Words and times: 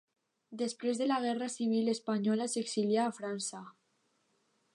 Després 0.61 1.01
de 1.01 1.07
la 1.11 1.17
guerra 1.25 1.49
civil 1.57 1.93
espanyola 1.93 2.51
s'exilià 2.55 3.07
a 3.11 3.15
França. 3.21 3.63